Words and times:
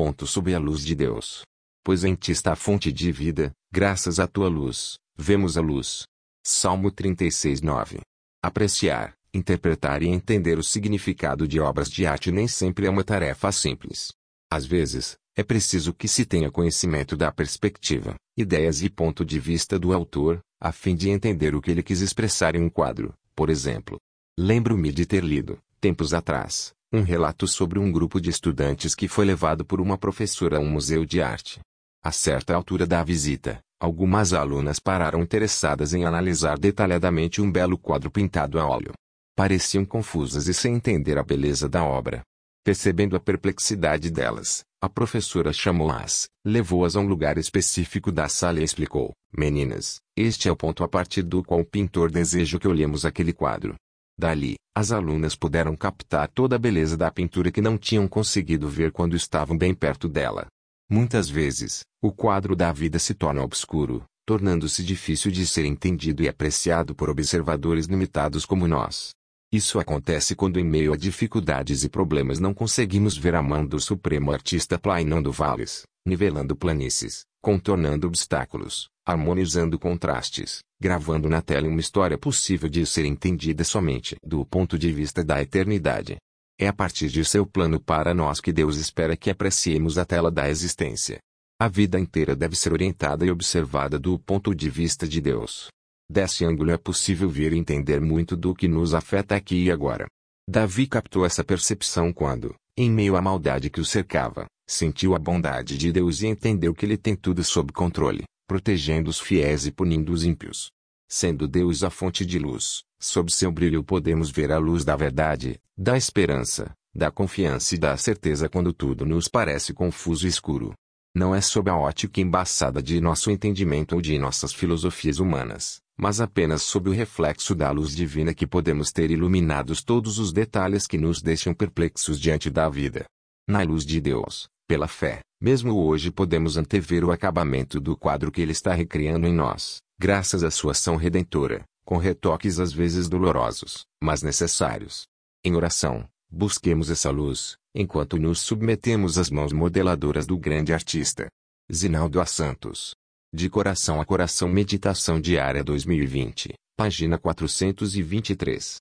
ponto 0.00 0.26
sob 0.26 0.54
a 0.54 0.58
luz 0.58 0.82
de 0.82 0.94
Deus. 0.94 1.42
Pois 1.84 2.04
em 2.04 2.14
ti 2.14 2.32
está 2.32 2.54
a 2.54 2.56
fonte 2.56 2.90
de 2.90 3.12
vida, 3.12 3.52
graças 3.70 4.18
à 4.18 4.26
tua 4.26 4.48
luz, 4.48 4.96
vemos 5.14 5.58
a 5.58 5.60
luz. 5.60 6.04
Salmo 6.42 6.90
36, 6.90 7.60
9. 7.60 8.00
Apreciar, 8.42 9.12
interpretar 9.34 10.02
e 10.02 10.08
entender 10.08 10.58
o 10.58 10.62
significado 10.62 11.46
de 11.46 11.60
obras 11.60 11.90
de 11.90 12.06
arte 12.06 12.32
nem 12.32 12.48
sempre 12.48 12.86
é 12.86 12.90
uma 12.90 13.04
tarefa 13.04 13.52
simples. 13.52 14.10
Às 14.50 14.64
vezes, 14.64 15.18
é 15.36 15.42
preciso 15.42 15.92
que 15.92 16.08
se 16.08 16.24
tenha 16.24 16.50
conhecimento 16.50 17.14
da 17.14 17.30
perspectiva, 17.30 18.14
ideias 18.38 18.82
e 18.82 18.88
ponto 18.88 19.22
de 19.22 19.38
vista 19.38 19.78
do 19.78 19.92
autor, 19.92 20.40
a 20.58 20.72
fim 20.72 20.96
de 20.96 21.10
entender 21.10 21.54
o 21.54 21.60
que 21.60 21.70
ele 21.70 21.82
quis 21.82 22.00
expressar 22.00 22.54
em 22.54 22.62
um 22.62 22.70
quadro, 22.70 23.12
por 23.36 23.50
exemplo. 23.50 23.98
Lembro-me 24.38 24.90
de 24.92 25.04
ter 25.04 25.22
lido, 25.22 25.58
tempos 25.78 26.14
atrás, 26.14 26.72
um 26.92 27.02
relato 27.02 27.46
sobre 27.46 27.78
um 27.78 27.90
grupo 27.90 28.20
de 28.20 28.30
estudantes 28.30 28.96
que 28.96 29.06
foi 29.06 29.24
levado 29.24 29.64
por 29.64 29.80
uma 29.80 29.96
professora 29.96 30.56
a 30.56 30.60
um 30.60 30.68
museu 30.68 31.04
de 31.04 31.22
arte. 31.22 31.60
A 32.02 32.10
certa 32.10 32.54
altura 32.54 32.84
da 32.84 33.04
visita, 33.04 33.60
algumas 33.78 34.32
alunas 34.32 34.80
pararam 34.80 35.22
interessadas 35.22 35.94
em 35.94 36.04
analisar 36.04 36.58
detalhadamente 36.58 37.40
um 37.40 37.50
belo 37.50 37.78
quadro 37.78 38.10
pintado 38.10 38.58
a 38.58 38.66
óleo. 38.66 38.92
Pareciam 39.36 39.84
confusas 39.84 40.48
e 40.48 40.54
sem 40.54 40.74
entender 40.74 41.16
a 41.16 41.22
beleza 41.22 41.68
da 41.68 41.84
obra. 41.84 42.22
Percebendo 42.64 43.14
a 43.14 43.20
perplexidade 43.20 44.10
delas, 44.10 44.64
a 44.82 44.88
professora 44.88 45.52
chamou-as, 45.52 46.28
levou-as 46.44 46.96
a 46.96 47.00
um 47.00 47.06
lugar 47.06 47.38
específico 47.38 48.10
da 48.10 48.28
sala 48.28 48.60
e 48.60 48.64
explicou: 48.64 49.12
Meninas, 49.32 50.00
este 50.16 50.48
é 50.48 50.52
o 50.52 50.56
ponto 50.56 50.82
a 50.82 50.88
partir 50.88 51.22
do 51.22 51.42
qual 51.42 51.60
o 51.60 51.64
pintor 51.64 52.10
deseja 52.10 52.58
que 52.58 52.68
olhemos 52.68 53.04
aquele 53.04 53.32
quadro. 53.32 53.76
Dali, 54.20 54.56
as 54.76 54.92
alunas 54.92 55.34
puderam 55.34 55.74
captar 55.74 56.28
toda 56.28 56.54
a 56.54 56.58
beleza 56.58 56.94
da 56.94 57.10
pintura 57.10 57.50
que 57.50 57.62
não 57.62 57.78
tinham 57.78 58.06
conseguido 58.06 58.68
ver 58.68 58.92
quando 58.92 59.16
estavam 59.16 59.56
bem 59.56 59.74
perto 59.74 60.06
dela. 60.10 60.46
Muitas 60.90 61.30
vezes, 61.30 61.80
o 62.02 62.12
quadro 62.12 62.54
da 62.54 62.70
vida 62.70 62.98
se 62.98 63.14
torna 63.14 63.42
obscuro, 63.42 64.04
tornando-se 64.26 64.84
difícil 64.84 65.30
de 65.30 65.46
ser 65.46 65.64
entendido 65.64 66.22
e 66.22 66.28
apreciado 66.28 66.94
por 66.94 67.08
observadores 67.08 67.86
limitados 67.86 68.44
como 68.44 68.68
nós. 68.68 69.12
Isso 69.52 69.80
acontece 69.80 70.36
quando 70.36 70.60
em 70.60 70.64
meio 70.64 70.92
a 70.92 70.96
dificuldades 70.96 71.82
e 71.82 71.88
problemas 71.88 72.38
não 72.38 72.54
conseguimos 72.54 73.16
ver 73.16 73.34
a 73.34 73.42
mão 73.42 73.66
do 73.66 73.80
supremo 73.80 74.30
artista 74.30 74.78
plainando 74.78 75.32
vales, 75.32 75.82
nivelando 76.06 76.54
planícies, 76.54 77.24
contornando 77.42 78.06
obstáculos, 78.06 78.88
harmonizando 79.04 79.76
contrastes, 79.76 80.60
gravando 80.80 81.28
na 81.28 81.42
tela 81.42 81.66
uma 81.66 81.80
história 81.80 82.16
possível 82.16 82.68
de 82.68 82.86
ser 82.86 83.04
entendida 83.04 83.64
somente 83.64 84.14
do 84.24 84.46
ponto 84.46 84.78
de 84.78 84.92
vista 84.92 85.24
da 85.24 85.42
eternidade. 85.42 86.16
É 86.56 86.68
a 86.68 86.72
partir 86.72 87.08
de 87.08 87.24
seu 87.24 87.44
plano 87.44 87.80
para 87.80 88.14
nós 88.14 88.40
que 88.40 88.52
Deus 88.52 88.76
espera 88.76 89.16
que 89.16 89.30
apreciemos 89.30 89.98
a 89.98 90.04
tela 90.04 90.30
da 90.30 90.48
existência. 90.48 91.18
A 91.58 91.66
vida 91.66 91.98
inteira 91.98 92.36
deve 92.36 92.54
ser 92.54 92.72
orientada 92.72 93.26
e 93.26 93.30
observada 93.32 93.98
do 93.98 94.16
ponto 94.16 94.54
de 94.54 94.70
vista 94.70 95.08
de 95.08 95.20
Deus. 95.20 95.68
Desse 96.10 96.44
ângulo 96.44 96.72
é 96.72 96.76
possível 96.76 97.28
ver 97.28 97.52
e 97.52 97.56
entender 97.56 98.00
muito 98.00 98.36
do 98.36 98.52
que 98.52 98.66
nos 98.66 98.94
afeta 98.94 99.36
aqui 99.36 99.66
e 99.66 99.70
agora. 99.70 100.08
Davi 100.48 100.88
captou 100.88 101.24
essa 101.24 101.44
percepção 101.44 102.12
quando, 102.12 102.52
em 102.76 102.90
meio 102.90 103.14
à 103.14 103.22
maldade 103.22 103.70
que 103.70 103.80
o 103.80 103.84
cercava, 103.84 104.46
sentiu 104.68 105.14
a 105.14 105.20
bondade 105.20 105.78
de 105.78 105.92
Deus 105.92 106.20
e 106.20 106.26
entendeu 106.26 106.74
que 106.74 106.84
ele 106.84 106.96
tem 106.96 107.14
tudo 107.14 107.44
sob 107.44 107.72
controle, 107.72 108.24
protegendo 108.48 109.08
os 109.08 109.20
fiéis 109.20 109.66
e 109.66 109.70
punindo 109.70 110.12
os 110.12 110.24
ímpios. 110.24 110.72
Sendo 111.08 111.46
Deus 111.46 111.84
a 111.84 111.90
fonte 111.90 112.26
de 112.26 112.40
luz, 112.40 112.82
sob 113.00 113.32
seu 113.32 113.52
brilho 113.52 113.84
podemos 113.84 114.32
ver 114.32 114.50
a 114.50 114.58
luz 114.58 114.84
da 114.84 114.96
verdade, 114.96 115.60
da 115.78 115.96
esperança, 115.96 116.72
da 116.92 117.12
confiança 117.12 117.76
e 117.76 117.78
da 117.78 117.96
certeza 117.96 118.48
quando 118.48 118.72
tudo 118.72 119.06
nos 119.06 119.28
parece 119.28 119.72
confuso 119.72 120.26
e 120.26 120.28
escuro. 120.28 120.74
Não 121.14 121.34
é 121.34 121.40
sob 121.40 121.68
a 121.68 121.76
ótica 121.76 122.20
embaçada 122.20 122.80
de 122.80 123.00
nosso 123.00 123.30
entendimento 123.32 123.96
ou 123.96 124.00
de 124.00 124.16
nossas 124.16 124.52
filosofias 124.52 125.18
humanas, 125.18 125.80
mas 125.98 126.20
apenas 126.20 126.62
sob 126.62 126.88
o 126.88 126.92
reflexo 126.92 127.52
da 127.52 127.70
luz 127.72 127.96
divina 127.96 128.32
que 128.32 128.46
podemos 128.46 128.92
ter 128.92 129.10
iluminados 129.10 129.82
todos 129.82 130.18
os 130.20 130.32
detalhes 130.32 130.86
que 130.86 130.96
nos 130.96 131.20
deixam 131.20 131.52
perplexos 131.52 132.18
diante 132.20 132.48
da 132.48 132.68
vida. 132.68 133.06
Na 133.48 133.62
luz 133.62 133.84
de 133.84 134.00
Deus, 134.00 134.48
pela 134.68 134.86
fé, 134.86 135.20
mesmo 135.40 135.84
hoje 135.84 136.12
podemos 136.12 136.56
antever 136.56 137.04
o 137.04 137.10
acabamento 137.10 137.80
do 137.80 137.96
quadro 137.96 138.30
que 138.30 138.40
Ele 138.40 138.52
está 138.52 138.72
recriando 138.72 139.26
em 139.26 139.34
nós, 139.34 139.78
graças 139.98 140.44
à 140.44 140.50
sua 140.50 140.72
ação 140.72 140.94
redentora, 140.94 141.64
com 141.84 141.96
retoques 141.96 142.60
às 142.60 142.72
vezes 142.72 143.08
dolorosos, 143.08 143.84
mas 144.00 144.22
necessários. 144.22 145.08
Em 145.44 145.56
oração, 145.56 146.08
busquemos 146.30 146.88
essa 146.88 147.10
luz, 147.10 147.56
enquanto 147.74 148.18
nos 148.18 148.40
submetemos 148.40 149.18
às 149.18 149.30
mãos 149.30 149.52
modeladoras 149.52 150.26
do 150.26 150.38
grande 150.38 150.72
artista. 150.72 151.28
Zinaldo 151.72 152.20
A. 152.20 152.26
Santos 152.26 152.94
de 153.32 153.48
Coração 153.48 154.00
a 154.00 154.04
Coração 154.04 154.48
Meditação 154.48 155.20
Diária 155.20 155.62
2020, 155.62 156.52
página 156.76 157.16
423. 157.16 158.78